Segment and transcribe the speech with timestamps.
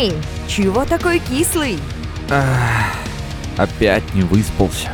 [0.00, 0.14] Эй,
[0.48, 1.76] чего такой кислый?
[2.30, 2.96] Ах,
[3.58, 4.88] опять не выспался.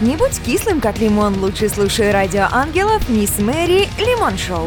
[0.00, 4.66] Не будь кислым, как лимон, лучше слушай радио ангелов Мисс Мэри Лимон Шоу.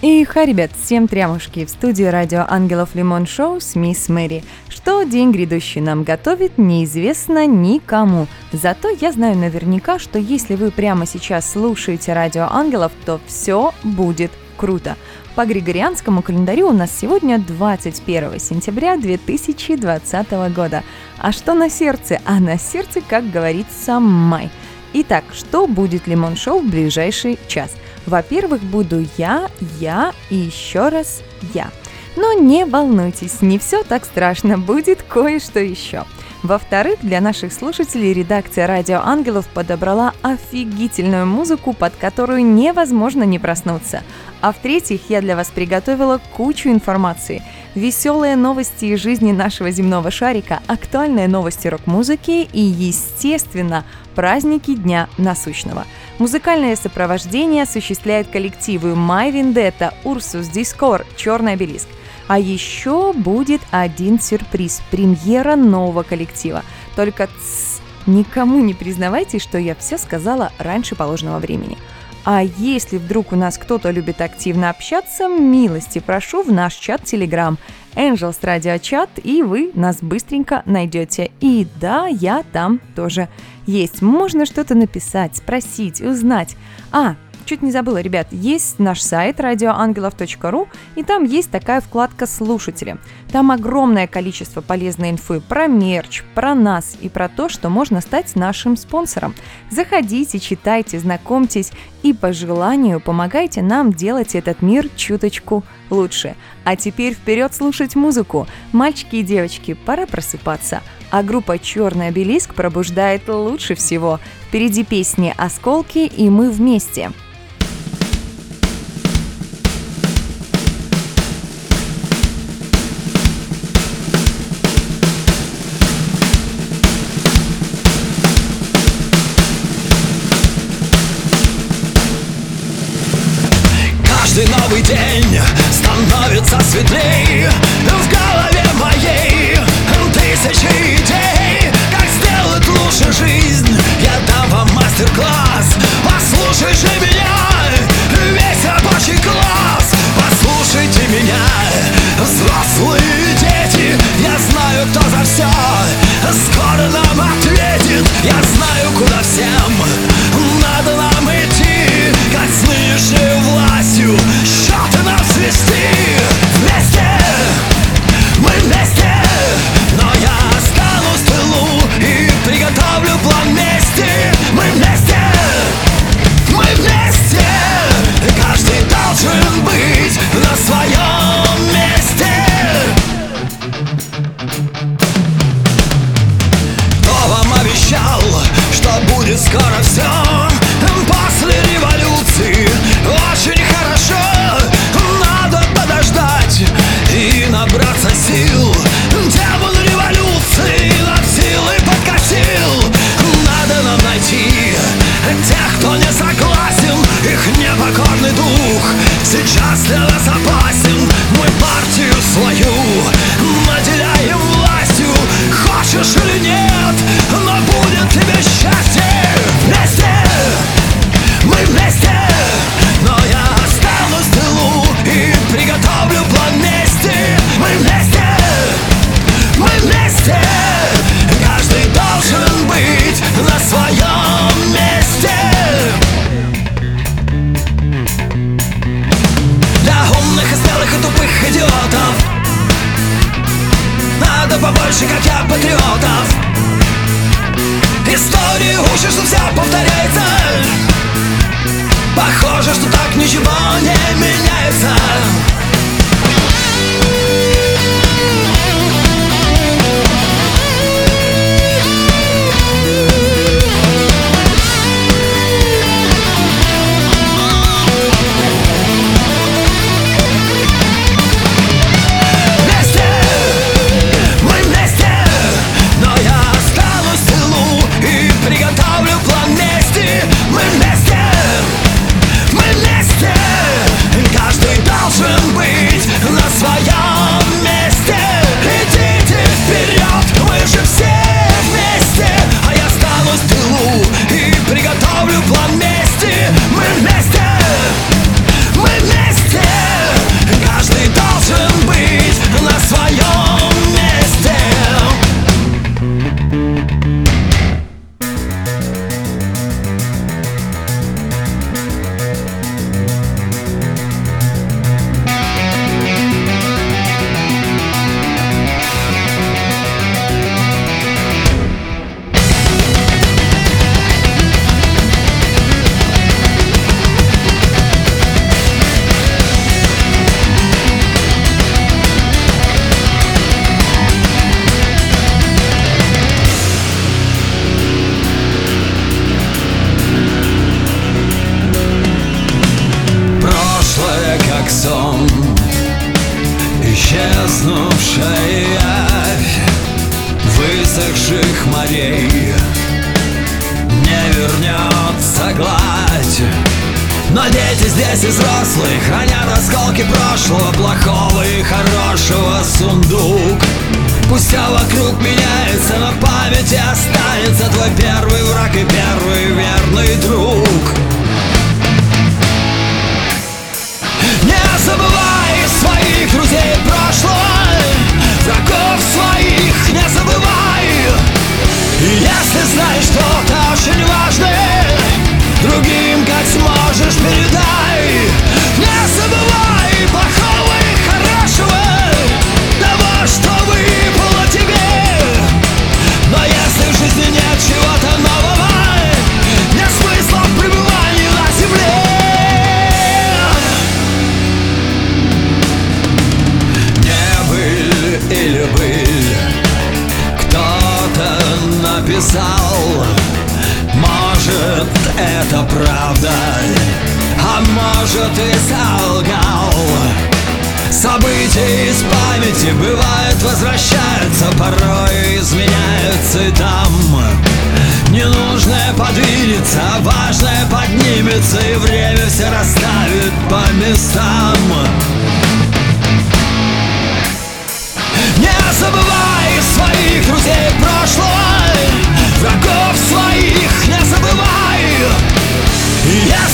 [0.00, 4.44] И хай, ребят, всем трямушки в студии радио Ангелов Лимон Шоу с Мисс Мэри.
[4.70, 8.28] Что день грядущий нам готовит, неизвестно никому.
[8.50, 14.30] Зато я знаю наверняка, что если вы прямо сейчас слушаете радио Ангелов, то все будет
[14.56, 14.96] круто.
[15.36, 20.82] По григорианскому календарю у нас сегодня 21 сентября 2020 года.
[21.18, 22.22] А что на сердце?
[22.24, 24.48] А на сердце, как говорится, май.
[24.94, 27.76] Итак, что будет Лимон Шоу в ближайший час?
[28.06, 31.22] Во-первых, буду я, я и еще раз
[31.52, 31.70] я.
[32.16, 36.04] Но не волнуйтесь, не все так страшно, будет кое-что еще.
[36.42, 44.02] Во-вторых, для наших слушателей редакция «Радио Ангелов» подобрала офигительную музыку, под которую невозможно не проснуться.
[44.42, 47.42] А в-третьих, я для вас приготовила кучу информации.
[47.74, 55.84] Веселые новости из жизни нашего земного шарика, актуальные новости рок-музыки и, естественно, праздники Дня Насущного.
[56.18, 61.88] Музыкальное сопровождение осуществляет коллективы My Vendetta, Ursus Discord, Черный обелиск.
[62.28, 66.62] А еще будет один сюрприз– премьера нового коллектива.
[66.96, 71.78] Только тс, никому не признавайтесь, что я все сказала раньше положенного времени.
[72.24, 77.56] А если вдруг у нас кто-то любит активно общаться, милости прошу в наш чат Telegram
[77.94, 81.30] Angels Radio Chat, и вы нас быстренько найдете.
[81.40, 83.28] И да, я там тоже
[83.66, 84.02] есть.
[84.02, 86.56] Можно что-то написать, спросить, узнать.
[86.90, 87.14] А,
[87.46, 90.66] Чуть не забыла, ребят, есть наш сайт radioangelov.ru,
[90.96, 92.96] и там есть такая вкладка «Слушатели».
[93.30, 98.34] Там огромное количество полезной инфы про мерч, про нас и про то, что можно стать
[98.34, 99.32] нашим спонсором.
[99.70, 101.70] Заходите, читайте, знакомьтесь
[102.02, 106.34] и по желанию помогайте нам делать этот мир чуточку лучше.
[106.64, 108.48] А теперь вперед слушать музыку.
[108.72, 110.82] Мальчики и девочки, пора просыпаться.
[111.12, 114.18] А группа «Черный обелиск» пробуждает лучше всего.
[114.48, 117.12] Впереди песни «Осколки» и «Мы вместе».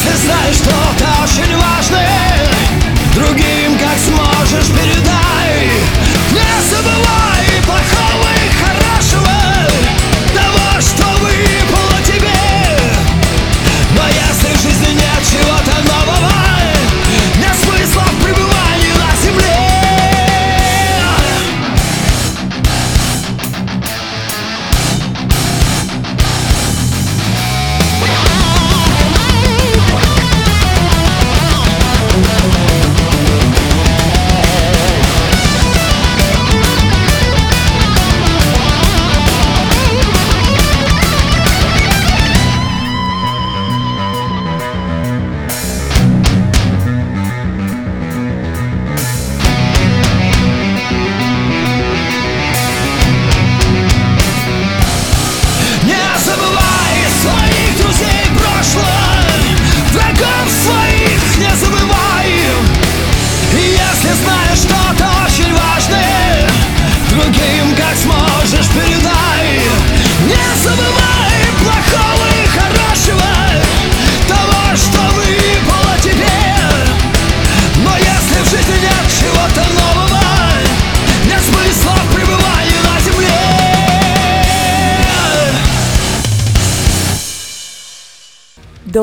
[0.05, 2.49] Если знаешь что-то очень важное
[3.15, 5.71] Другим как сможешь передай.
[6.33, 7.31] Не забывай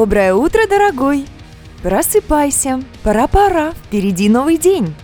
[0.10, 1.28] Доброе утро, дорогой!
[1.84, 4.96] Просыпайся, пора-пора, впереди новый день.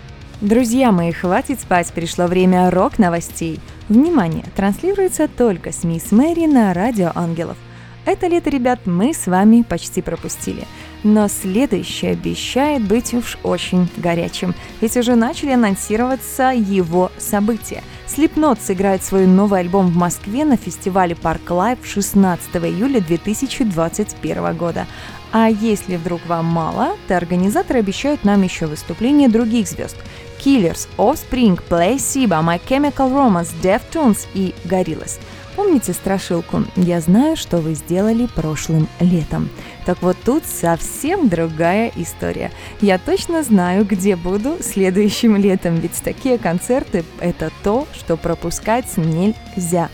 [0.41, 3.59] Друзья мои, хватит спать, пришло время рок-новостей.
[3.87, 7.55] Внимание, транслируется только с Мисс Мэри на Радио Ангелов.
[8.05, 10.65] Это лето, ребят, мы с вами почти пропустили.
[11.03, 17.83] Но следующее обещает быть уж очень горячим, ведь уже начали анонсироваться его события.
[18.07, 24.85] Slipknot сыграет свой новый альбом в Москве на фестивале Park Live 16 июля 2021 года.
[25.31, 29.97] А если вдруг вам мало, то организаторы обещают нам еще выступление других звезд.
[30.39, 35.19] Killers, Offspring, Placebo, My Chemical Romance, Deftones и Gorillaz.
[35.55, 39.49] Помните страшилку «Я знаю, что вы сделали прошлым летом».
[39.85, 42.51] Так вот тут совсем другая история.
[42.81, 49.89] Я точно знаю, где буду следующим летом, ведь такие концерты– это то, что пропускать нельзя.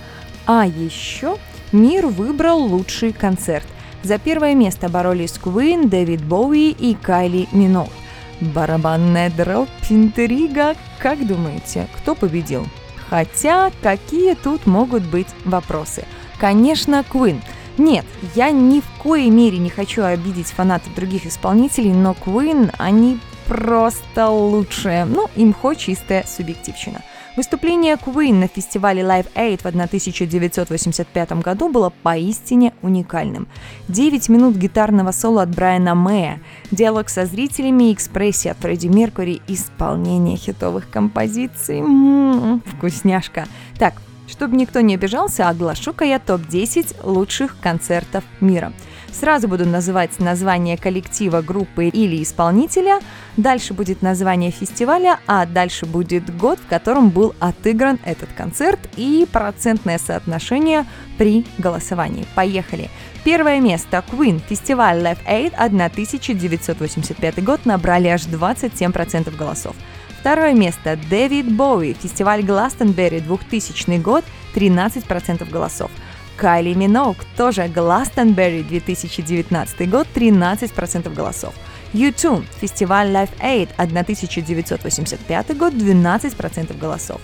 [0.47, 1.37] А еще
[1.71, 3.67] мир выбрал лучший концерт.
[4.01, 7.91] За первое место боролись Queen, Дэвид Боуи и Кайли Миноуг.
[8.39, 10.75] Барабанная дробь, интрига.
[10.97, 12.65] Как думаете, кто победил?
[13.11, 16.05] Хотя, какие тут могут быть вопросы?
[16.39, 17.41] Конечно, Queen.
[17.77, 23.19] Нет, я ни в коей мере не хочу обидеть фанатов других исполнителей, но Queen, они
[23.47, 25.03] просто лучшие.
[25.03, 27.01] Ну, имхо чистая субъективщина.
[27.41, 33.47] Выступление Queen на фестивале Live Aid в 1985 году было поистине уникальным.
[33.87, 39.41] 9 минут гитарного соло от Брайана Мэя, диалог со зрителями и экспрессия от Фредди Меркури,
[39.47, 41.79] исполнение хитовых композиций.
[41.79, 43.47] М-м-м, вкусняшка.
[43.79, 43.95] Так,
[44.27, 48.71] чтобы никто не обижался, оглашу-ка я топ-10 лучших концертов мира.
[49.11, 52.99] Сразу буду называть название коллектива, группы или исполнителя,
[53.37, 59.27] дальше будет название фестиваля, а дальше будет год, в котором был отыгран этот концерт и
[59.31, 60.85] процентное соотношение
[61.17, 62.25] при голосовании.
[62.35, 62.89] Поехали!
[63.23, 69.75] Первое место Queen, фестиваль Live Aid 1985 год набрали аж 27% голосов.
[70.21, 74.23] Второе место Дэвид Боуи, фестиваль Гластенберри 2000 год
[74.55, 75.91] 13% голосов.
[76.37, 81.53] Кайли Миноук, тоже Гластенберри 2019 год 13% голосов.
[81.93, 87.21] YouTube, фестиваль Live Aid 1985 год 12% голосов.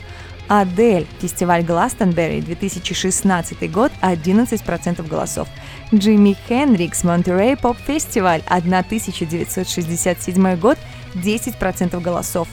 [0.49, 5.47] Адель, фестиваль Гластенберри 2016 год 11% голосов.
[5.93, 10.77] Джимми Хенрикс, Монтерей Поп Фестиваль 1967 год
[11.15, 12.47] 10% голосов.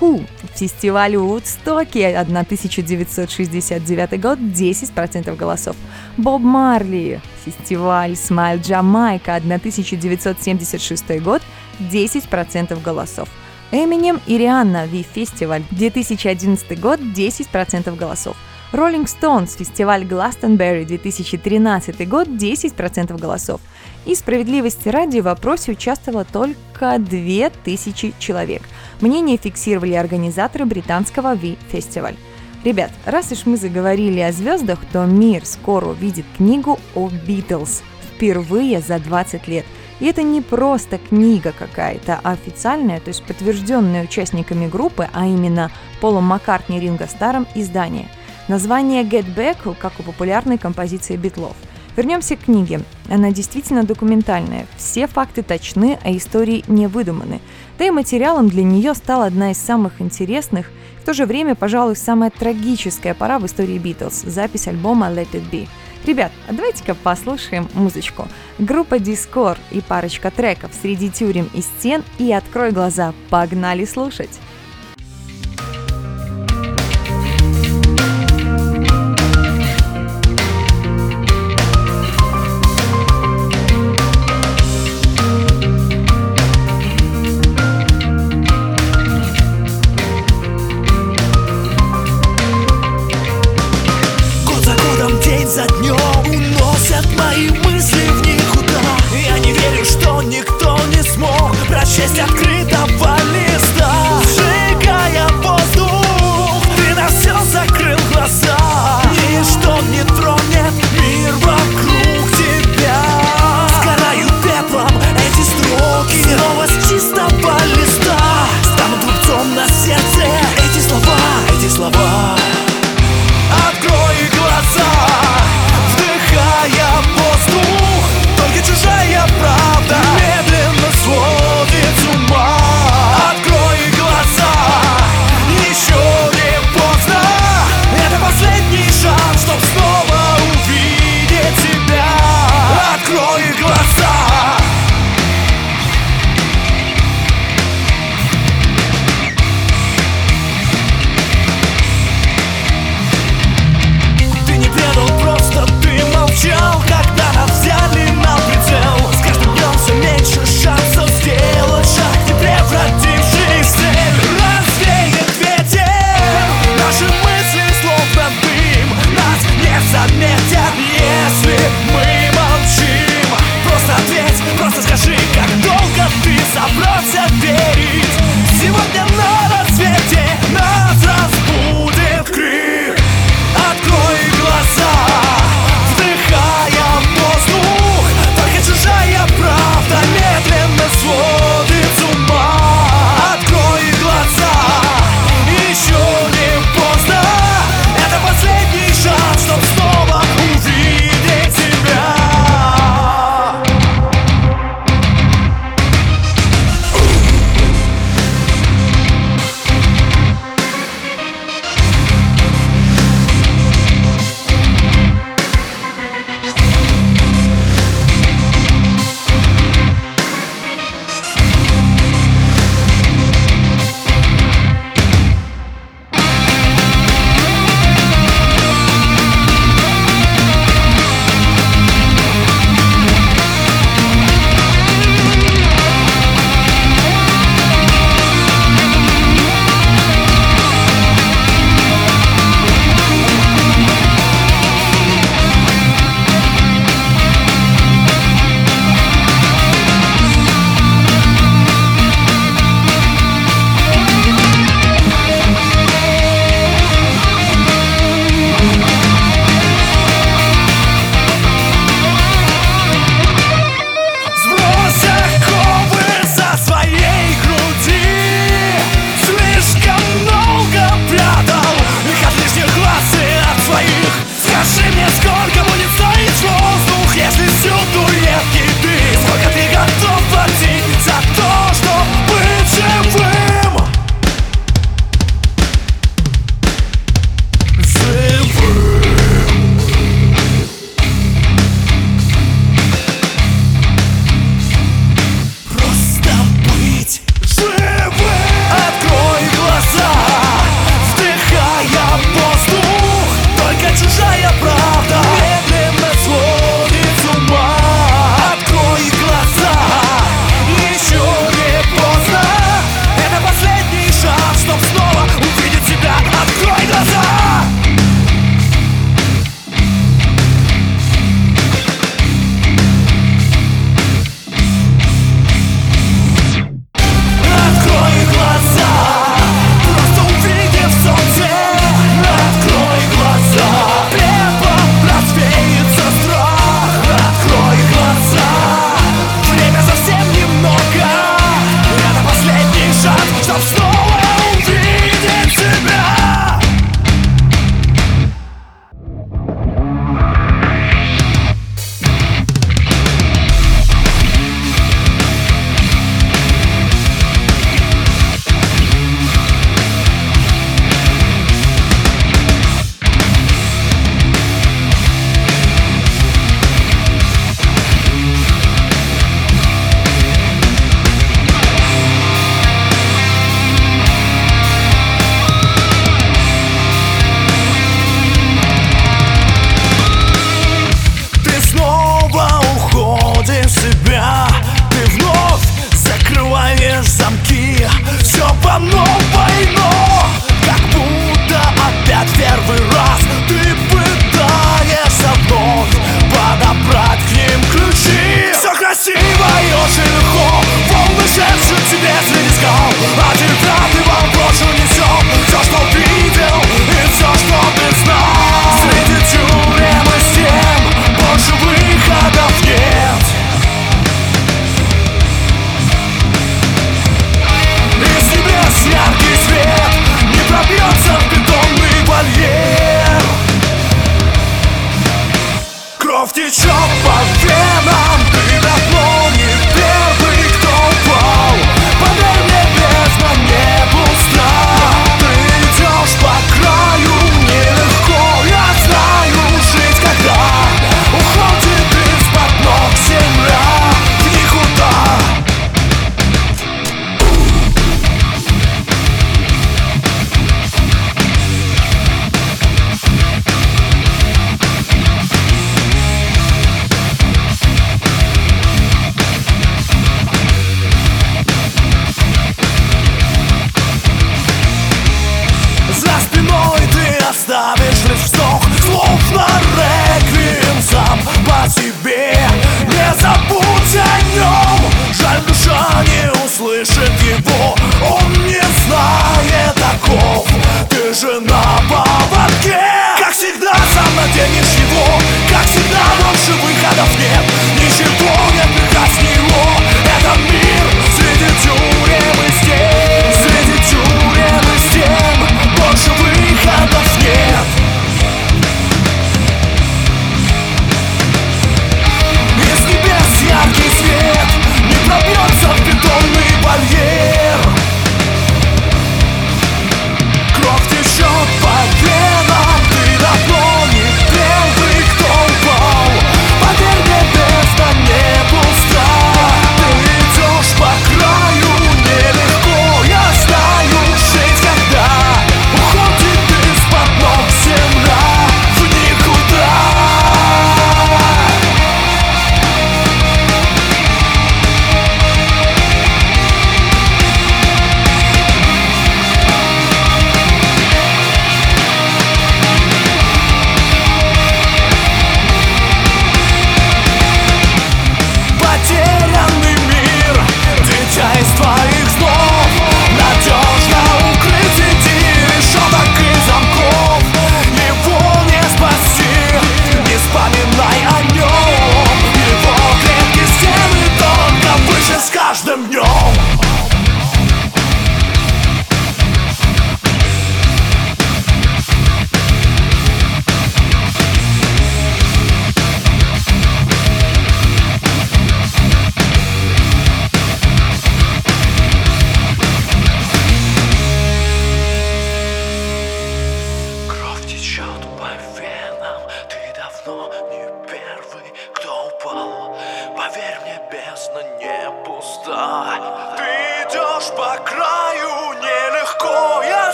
[0.00, 0.20] Ху,
[0.54, 5.76] фестиваль Уудстоки 1969 год 10% голосов.
[6.16, 11.42] Боб Марли, фестиваль Смайл Джамайка 1976 год
[11.80, 13.28] 10% голосов.
[13.72, 18.36] Эминем и Рианна Ви фестиваль 2011 год 10% голосов.
[18.72, 23.60] Rolling Stones, фестиваль Glastonbury 2013 год 10% голосов.
[24.06, 28.62] И справедливости ради в вопросе участвовало только 2000 человек.
[29.00, 32.16] Мнение фиксировали организаторы британского Ви-фестиваль.
[32.64, 37.82] Ребят, раз уж мы заговорили о звездах, то мир скоро увидит книгу о Битлз
[38.14, 39.64] впервые за 20 лет.
[39.98, 45.70] И это не просто книга какая-то, а официальная, то есть подтвержденная участниками группы, а именно
[46.00, 48.08] Полом Маккартни Ринго Старом издание.
[48.48, 51.56] Название Get Back, как у популярной композиции Битлов–
[51.96, 52.82] Вернемся к книге.
[53.08, 54.66] Она действительно документальная.
[54.76, 57.40] Все факты точны, а истории не выдуманы.
[57.78, 60.70] Да и материалом для нее стала одна из самых интересных,
[61.00, 65.50] в то же время, пожалуй, самая трагическая пора в истории Битлз– запись альбома Let It
[65.50, 65.66] Be.
[66.04, 68.28] Ребят, а давайте-ка послушаем музычку.
[68.58, 73.14] Группа Discord и парочка треков «Среди тюрем и стен» и «Открой глаза».
[73.28, 74.40] Погнали слушать!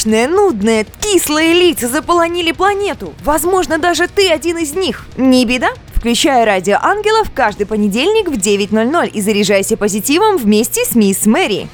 [0.00, 3.12] Тухлые, скучные, нудные, кислые лица заполонили планету.
[3.22, 5.06] Возможно, даже ты один из них.
[5.16, 5.70] Не беда.
[5.94, 11.68] Включай радио ангелов каждый понедельник в 9.00 и заряжайся позитивом вместе с мисс Мэри.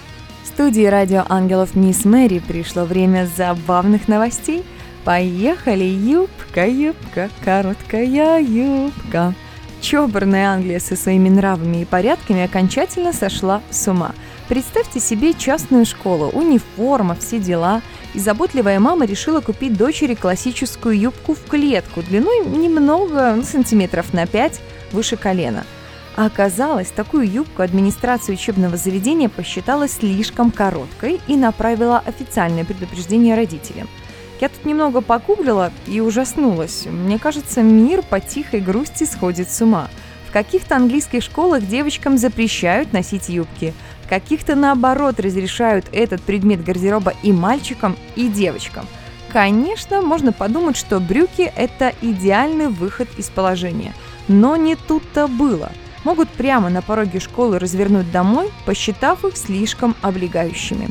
[0.44, 4.64] В студии радио ангелов мисс Мэри пришло время забавных новостей.
[5.04, 9.34] Поехали, юбка, юбка, короткая юбка.
[9.80, 14.12] Чопорная Англия со своими нравами и порядками окончательно сошла с ума.
[14.48, 17.82] Представьте себе частную школу, униформа, все дела.
[18.16, 24.26] И заботливая мама решила купить дочери классическую юбку в клетку, длиной немного, ну, сантиметров на
[24.26, 24.58] 5,
[24.92, 25.64] выше колена.
[26.16, 33.86] А оказалось, такую юбку администрация учебного заведения посчитала слишком короткой и направила официальное предупреждение родителям.
[34.40, 36.86] Я тут немного погуглила и ужаснулась.
[36.86, 39.90] Мне кажется, мир по тихой грусти сходит с ума.
[40.26, 43.74] В каких-то английских школах девочкам запрещают носить юбки,
[44.08, 48.86] каких-то наоборот разрешают этот предмет гардероба и мальчикам, и девочкам.
[49.32, 53.92] Конечно, можно подумать, что брюки– это идеальный выход из положения.
[54.28, 55.70] Но не тут-то было.
[56.04, 60.88] Могут прямо на пороге школы развернуть домой, посчитав их слишком облегающими.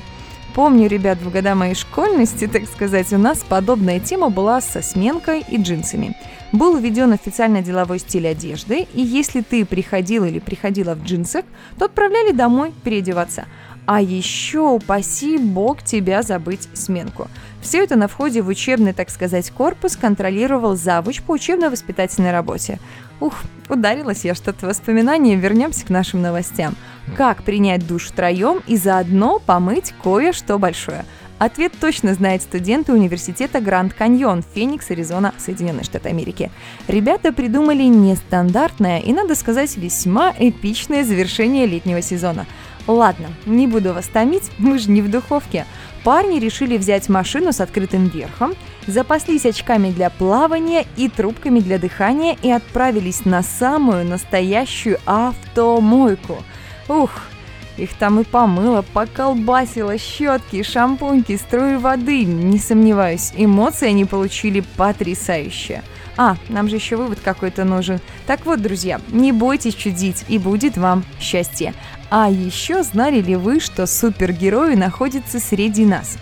[0.53, 5.43] Помню, ребят, в года моей школьности, так сказать, у нас подобная тема была со сменкой
[5.49, 6.15] и джинсами.
[6.51, 11.45] Был введен официально деловой стиль одежды, и если ты приходил или приходила в джинсах,
[11.77, 13.45] то отправляли домой переодеваться.
[13.87, 17.27] А еще, упаси бог, тебя забыть сменку.
[17.61, 22.79] Все это на входе в учебный, так сказать, корпус контролировал завуч по учебно-воспитательной работе.
[23.19, 23.33] Ух,
[23.69, 26.75] ударилась я что-то воспоминание, вернемся к нашим новостям.
[27.15, 31.05] Как принять душ втроем и заодно помыть кое-что большое?
[31.37, 36.49] Ответ точно знает студенты университета Гранд Каньон, Феникс, Аризона, Соединенные Штаты Америки.
[36.87, 42.45] Ребята придумали нестандартное и, надо сказать, весьма эпичное завершение летнего сезона.
[42.87, 45.65] Ладно, не буду вас томить, мы же не в духовке.
[46.05, 48.53] Парни решили взять машину с открытым верхом,
[48.87, 56.37] запаслись очками для плавания и трубками для дыхания и отправились на самую настоящую автомойку.
[56.87, 57.09] Ух,
[57.77, 62.23] их там и помыло, поколбасило, щетки, шампуньки, струи воды.
[62.23, 65.83] Не сомневаюсь, эмоции они получили потрясающие.
[66.17, 67.99] А, нам же еще вывод какой-то нужен.
[68.25, 71.73] Так вот, друзья, не бойтесь чудить, и будет вам счастье.
[72.09, 76.17] А еще знали ли вы, что супергерои находятся среди нас?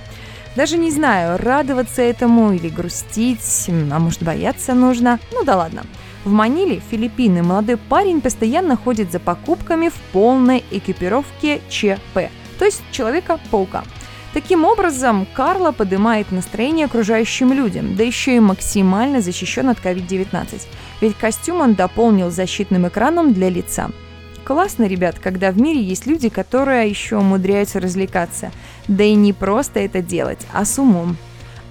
[0.56, 5.20] Даже не знаю, радоваться этому или грустить, а может бояться нужно.
[5.32, 5.84] Ну да ладно.
[6.26, 12.82] В Маниле, Филиппины, молодой парень постоянно ходит за покупками в полной экипировке ЧП, то есть
[12.92, 13.84] Человека-паука.
[14.34, 20.62] Таким образом, Карло поднимает настроение окружающим людям, да еще и максимально защищен от COVID-19,
[21.02, 23.92] ведь костюм он дополнил защитным экраном для лица.
[24.46, 28.52] Классно, ребят, когда в мире есть люди, которые еще умудряются развлекаться.
[28.88, 31.18] Да и не просто это делать, а с умом.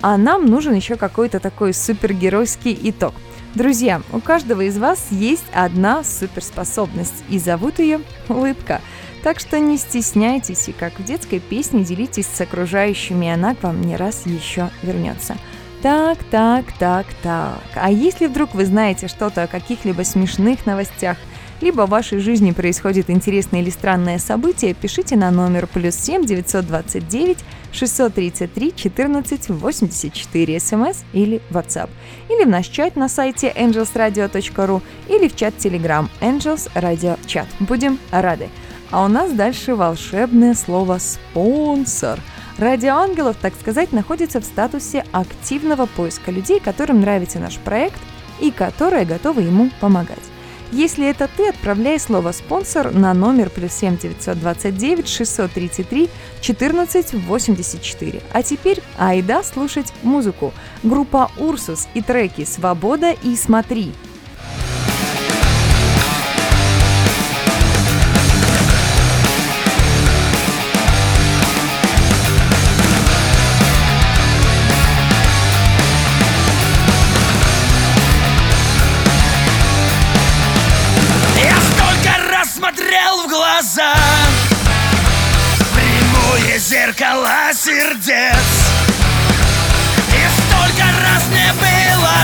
[0.02, 3.14] А нам нужен еще какой-то такой супергеройский итог–
[3.54, 8.80] Друзья, у каждого из вас есть одна суперспособность, и зовут ее улыбка.
[9.22, 13.62] Так что не стесняйтесь, и как в детской песне делитесь с окружающими, и она к
[13.62, 15.36] вам не раз еще вернется.
[15.82, 17.60] Так, так, так, так.
[17.74, 21.18] А если вдруг вы знаете что-то о каких-либо смешных новостях,
[21.62, 27.38] либо в вашей жизни происходит интересное или странное событие, пишите на номер плюс 7 929
[27.72, 31.88] 633 14 84 смс или WhatsApp,
[32.28, 37.46] или в наш чат на сайте angelsradio.ru или в чат Telegram Angels Radio Chat.
[37.60, 38.48] Будем рады.
[38.90, 42.20] А у нас дальше волшебное слово «спонсор».
[42.58, 47.98] Радио Ангелов, так сказать, находится в статусе активного поиска людей, которым нравится наш проект
[48.40, 50.31] и которые готовы ему помогать.
[50.72, 56.08] Если это ты, отправляй слово «спонсор» на номер плюс 7 929 633
[56.40, 58.22] 14 84.
[58.32, 60.54] А теперь айда слушать музыку.
[60.82, 63.92] Группа «Урсус» и треки «Свобода» и «Смотри».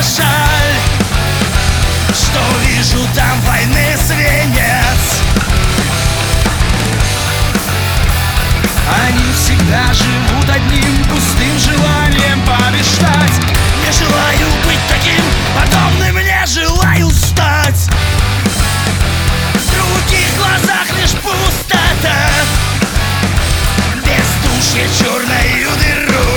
[0.03, 0.75] Жаль
[2.15, 5.23] Что вижу там войны свинец.
[9.07, 13.33] Они всегда живут одним пустым желанием побеждать.
[13.85, 15.23] Не желаю быть таким
[15.55, 17.89] подобным, не желаю стать.
[20.39, 22.31] Глазах лишь пустота.
[24.05, 26.28] Бездушье черною дырой Пусть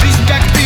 [0.00, 0.65] жизнь, как дым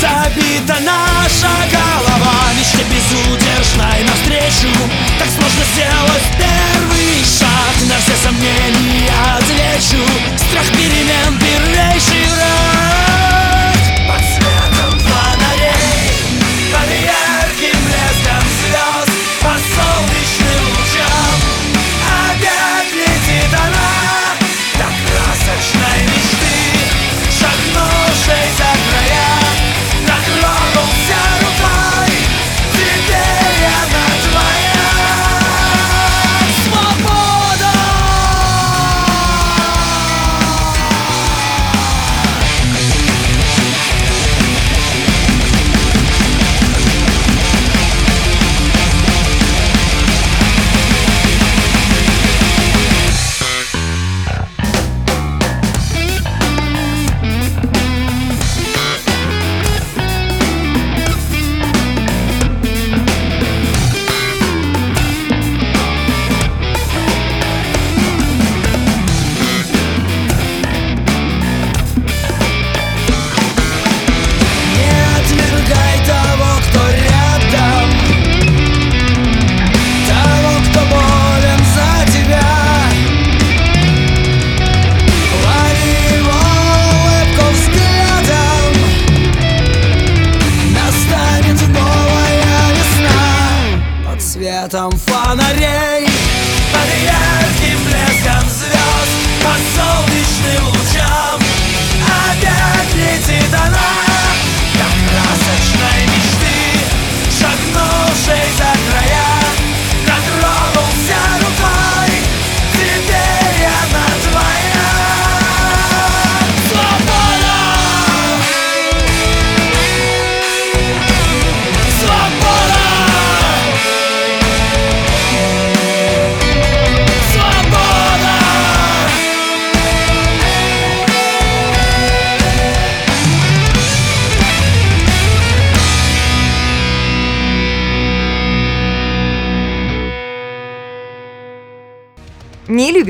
[0.00, 4.72] забита наша голова Мечте безудержной навстречу.
[5.18, 10.02] Так сложно сделать первый шаг На все сомнения отвечу
[10.36, 12.81] Страх перемен первейший раз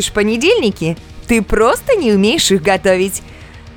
[0.03, 0.97] любишь понедельники?
[1.29, 3.23] Ты просто не умеешь их готовить.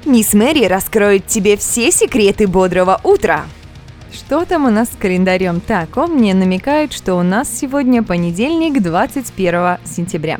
[0.05, 3.45] Мисс Мэри раскроет тебе все секреты бодрого утра.
[4.11, 5.61] Что там у нас с календарем?
[5.61, 10.39] Так, он мне намекает, что у нас сегодня понедельник, 21 сентября.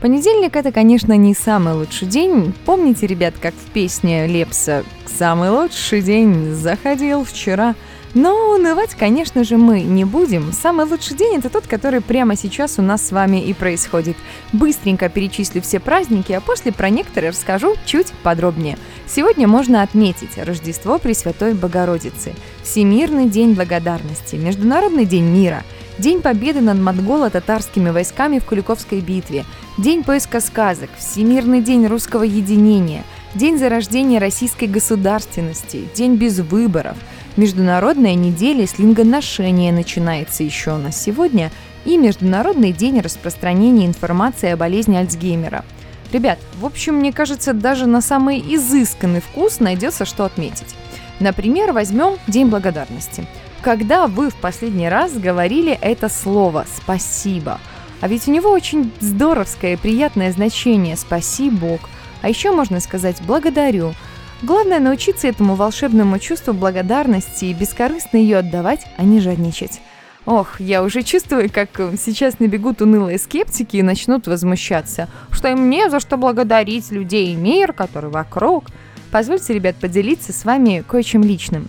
[0.00, 2.54] Понедельник это, конечно, не самый лучший день.
[2.64, 4.84] Помните, ребят, как в песне Лепса
[5.18, 7.74] «Самый лучший день заходил вчера»?
[8.16, 10.50] Но унывать, конечно же, мы не будем.
[10.54, 14.16] Самый лучший день– это тот, который прямо сейчас у нас с вами и происходит.
[14.54, 18.78] Быстренько перечислю все праздники, а после про некоторые расскажу чуть подробнее.
[19.06, 25.62] Сегодня можно отметить Рождество Пресвятой Богородицы, Всемирный день благодарности, Международный день мира–
[25.98, 29.46] День победы над монголо-татарскими войсками в Куликовской битве,
[29.78, 33.02] День поиска сказок, Всемирный день русского единения,
[33.36, 36.96] День зарождения российской государственности, День без выборов–
[37.36, 41.52] Международная неделя слингоношения начинается еще у нас сегодня
[41.84, 45.66] и Международный день распространения информации о болезни Альцгеймера.
[46.12, 50.74] Ребят, в общем, мне кажется, даже на самый изысканный вкус найдется что отметить.
[51.20, 53.26] Например, возьмем День благодарности.
[53.60, 57.60] Когда вы в последний раз говорили это слово «спасибо»?
[58.00, 61.80] А ведь у него очень здоровское и приятное значение «спаси Бог».
[62.26, 63.94] А еще можно сказать «благодарю»,
[64.42, 69.80] Главное научиться этому волшебному чувству благодарности и бескорыстно ее отдавать, а не жадничать.
[70.26, 75.88] Ох, я уже чувствую, как сейчас набегут унылые скептики и начнут возмущаться, что им не
[75.88, 78.64] за что благодарить людей и мир, который вокруг.
[79.12, 81.68] Позвольте, ребят, поделиться с вами кое-чем личным.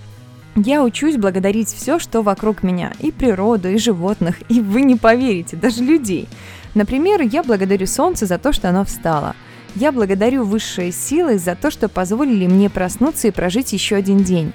[0.56, 5.56] Я учусь благодарить все, что вокруг меня, и природу, и животных, и вы не поверите,
[5.56, 6.28] даже людей.
[6.74, 9.36] Например, я благодарю солнце за то, что оно встало–
[9.76, 14.54] я благодарю высшие силы за то, что позволили мне проснуться и прожить еще один день.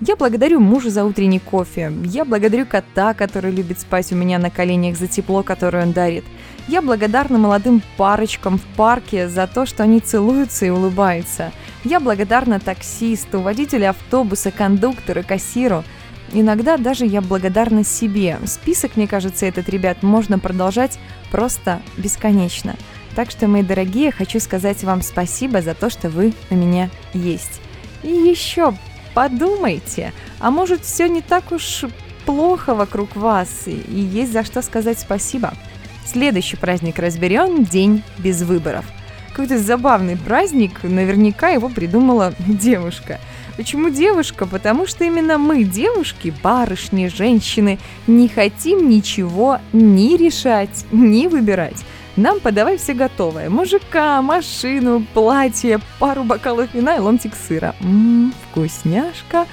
[0.00, 1.92] Я благодарю мужа за утренний кофе.
[2.04, 6.24] Я благодарю кота, который любит спать у меня на коленях за тепло, которое он дарит.
[6.66, 11.52] Я благодарна молодым парочкам в парке за то, что они целуются и улыбаются.
[11.84, 15.84] Я благодарна таксисту, водителю автобуса, кондуктору, кассиру.
[16.32, 18.38] Иногда даже я благодарна себе.
[18.46, 20.98] Список, мне кажется, этот, ребят, можно продолжать
[21.30, 22.74] просто бесконечно.
[23.14, 27.60] Так что, мои дорогие, хочу сказать вам спасибо за то, что вы у меня есть.
[28.02, 28.74] И еще
[29.14, 31.84] подумайте, а может все не так уж
[32.26, 35.54] плохо вокруг вас, и есть за что сказать спасибо.
[36.04, 38.84] Следующий праздник разберем– День без выборов.
[39.30, 43.20] Какой-то забавный праздник, наверняка его придумала девушка.
[43.56, 44.46] Почему девушка?
[44.46, 51.84] Потому что именно мы, девушки, барышни, женщины, не хотим ничего ни решать, ни выбирать.
[52.16, 53.50] Нам подавай все готовое.
[53.50, 57.74] Мужика, машину, платье, пару бокалов вина и ломтик сыра.
[57.80, 59.46] Ммм, вкусняшка.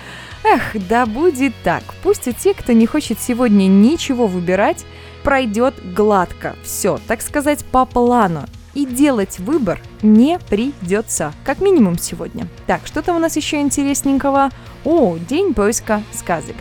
[0.44, 1.84] Эх, да будет так.
[2.04, 4.86] Пусть и те, кто не хочет сегодня ничего выбирать,
[5.24, 6.56] пройдет гладко.
[6.64, 8.46] Все, так сказать, по плану.
[8.76, 11.34] И делать выбор не придется.
[11.44, 12.48] Как минимум сегодня.
[12.68, 14.52] Так, что там у нас еще интересненького?
[14.86, 16.56] О, день поиска сказок.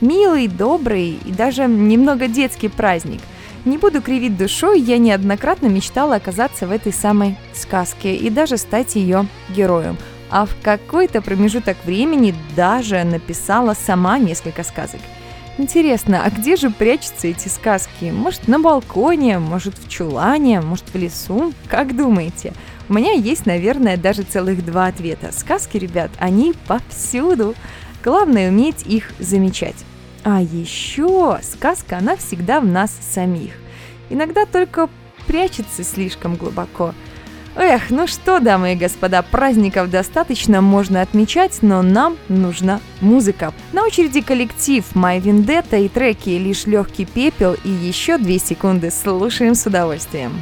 [0.00, 3.20] Милый, добрый и даже немного детский праздник–
[3.64, 8.96] не буду кривить душой, я неоднократно мечтала оказаться в этой самой сказке и даже стать
[8.96, 9.96] ее героем.
[10.30, 15.00] А в какой-то промежуток времени даже написала сама несколько сказок.
[15.56, 18.06] Интересно, а где же прячутся эти сказки?
[18.06, 21.52] Может, на балконе, может, в чулане, может, в лесу?
[21.68, 22.52] Как думаете?
[22.88, 25.30] У меня есть, наверное, даже целых два ответа.
[25.32, 27.54] Сказки, ребят, они повсюду.
[28.02, 29.76] Главное уметь их замечать.
[30.24, 33.52] А еще сказка, она всегда в нас самих.
[34.08, 34.88] Иногда только
[35.26, 36.94] прячется слишком глубоко.
[37.56, 43.52] Эх, ну что, дамы и господа, праздников достаточно можно отмечать, но нам нужна музыка.
[43.72, 48.90] На очереди коллектив My Vendetta и треки «Лишь легкий пепел» и еще две секунды.
[48.90, 50.32] Слушаем с удовольствием.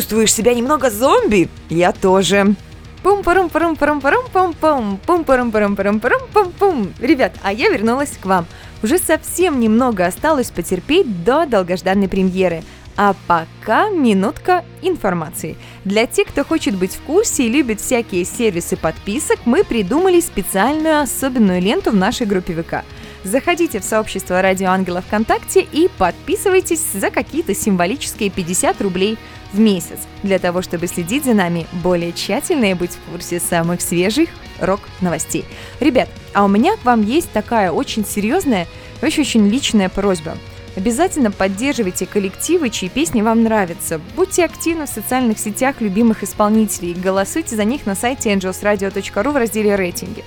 [0.00, 1.50] Чувствуешь себя немного зомби?
[1.68, 2.54] Я тоже.
[3.02, 7.34] пум парум парум парум парум пум пум пум парум парум парум парум пум пум Ребят,
[7.42, 8.46] а я вернулась к вам.
[8.82, 12.62] Уже совсем немного осталось потерпеть до долгожданной премьеры.
[12.96, 15.58] А пока минутка информации.
[15.84, 21.02] Для тех, кто хочет быть в курсе и любит всякие сервисы подписок, мы придумали специальную
[21.02, 22.84] особенную ленту в нашей группе ВК.
[23.22, 29.18] Заходите в сообщество Радио Ангела ВКонтакте и подписывайтесь за какие-то символические 50 рублей
[29.52, 33.80] в месяц, для того, чтобы следить за нами более тщательно и быть в курсе самых
[33.80, 34.28] свежих
[34.60, 35.44] рок-новостей.
[35.80, 38.66] Ребят, а у меня к вам есть такая очень серьезная,
[39.02, 40.36] очень-очень личная просьба.
[40.76, 44.00] Обязательно поддерживайте коллективы, чьи песни вам нравятся.
[44.14, 46.94] Будьте активны в социальных сетях любимых исполнителей.
[46.94, 50.24] Голосуйте за них на сайте angelsradio.ru в разделе «Рейтинги».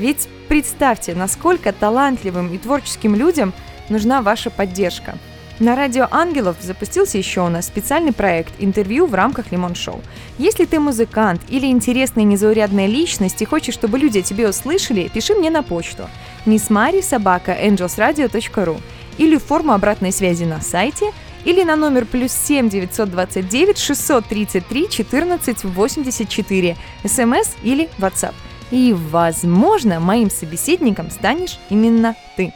[0.00, 3.52] Ведь представьте, насколько талантливым и творческим людям
[3.88, 5.16] нужна ваша поддержка–
[5.60, 10.00] на радио Ангелов запустился еще у нас специальный проект «Интервью в рамках Лимон Шоу».
[10.36, 15.34] Если ты музыкант или интересная незаурядная личность и хочешь, чтобы люди о тебе услышали, пиши
[15.34, 16.08] мне на почту
[16.44, 18.80] missmari собака angelsradio.ru
[19.16, 21.12] или в форму обратной связи на сайте
[21.44, 26.76] или на номер плюс 7 929 633 14 84
[27.06, 28.34] смс или WhatsApp.
[28.72, 32.52] И, возможно, моим собеседником станешь именно ты.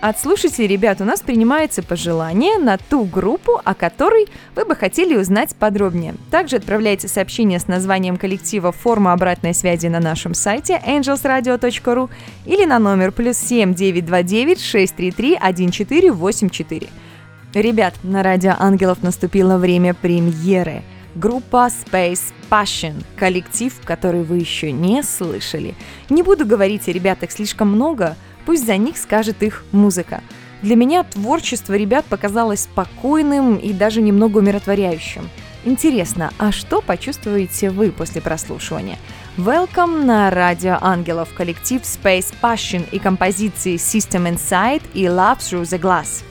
[0.00, 5.16] От слушателей, ребят, у нас принимается пожелание на ту группу, о которой вы бы хотели
[5.16, 6.14] узнать подробнее.
[6.30, 12.10] Также отправляйте сообщение с названием коллектива форма обратной связи на нашем сайте angelsradio.ru
[12.46, 16.86] или на номер плюс 7 929 633 1484.
[17.54, 20.84] Ребят, на радио Ангелов наступило время премьеры.
[21.16, 25.74] Группа Space Passion, коллектив, который вы еще не слышали.
[26.08, 28.16] Не буду говорить о ребятах слишком много–
[28.48, 30.22] Пусть за них скажет их музыка.
[30.62, 35.28] Для меня творчество ребят показалось спокойным и даже немного умиротворяющим.
[35.66, 38.96] Интересно, а что почувствуете вы после прослушивания?
[39.36, 45.78] Welcome на Радио Ангелов, коллектив Space Passion и композиции System Inside и Love Through the
[45.78, 46.24] Glass.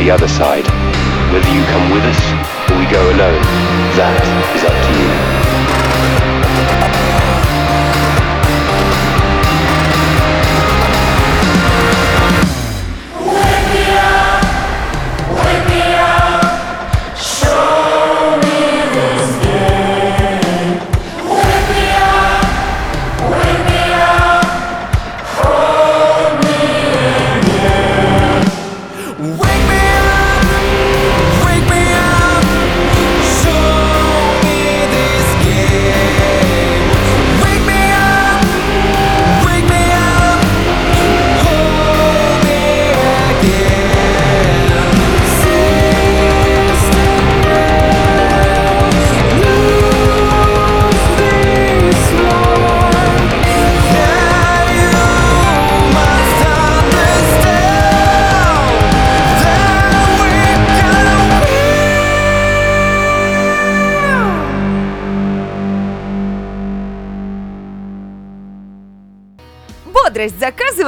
[0.00, 0.64] The other side.
[1.30, 3.42] Whether you come with us or we go alone,
[4.00, 4.24] that
[4.56, 5.59] is up to you.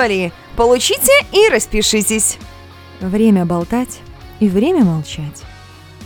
[0.03, 0.33] Заказывали?
[0.57, 2.39] Получите и распишитесь.
[3.01, 4.01] Время болтать
[4.41, 5.43] и время молчать.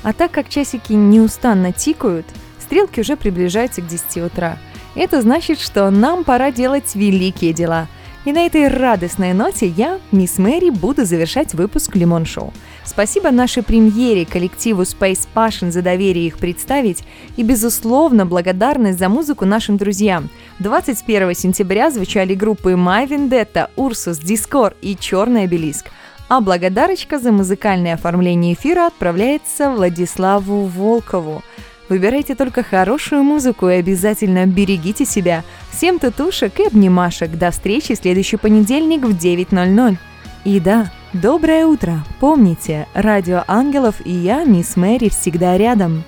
[0.02, 2.26] А так как часики неустанно тикают,
[2.60, 4.58] стрелки уже приближаются к 10 утра.
[4.94, 7.88] Это значит, что нам пора делать великие дела.
[8.26, 12.52] И на этой радостной ноте я, мисс Мэри, буду завершать выпуск Лимон Шоу.
[12.84, 17.04] Спасибо нашей премьере, коллективу Space Passion за доверие их представить
[17.36, 20.28] и, безусловно, благодарность за музыку нашим друзьям.
[20.58, 25.86] 21 сентября звучали группы My Vendetta, Ursus, Discord и Черный обелиск.
[26.28, 31.44] А благодарочка за музыкальное оформление эфира отправляется Владиславу Волкову.
[31.88, 35.44] Выбирайте только хорошую музыку и обязательно берегите себя.
[35.70, 37.30] Всем татушек и обнимашек.
[37.32, 39.96] До встречи в следующий понедельник в 9.00.
[40.44, 42.04] И да, доброе утро.
[42.18, 46.04] Помните, Радио Ангелов и я, мисс Мэри, всегда рядом.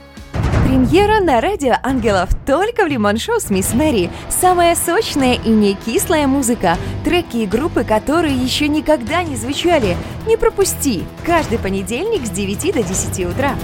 [0.68, 4.10] Премьера на Радио Ангелов только в Лимон Шоу с Мисс Мэри.
[4.28, 6.76] Самая сочная и не кислая музыка.
[7.04, 9.96] Треки и группы, которые еще никогда не звучали.
[10.26, 11.04] Не пропусти.
[11.24, 13.54] Каждый понедельник с 9 до 10 утра.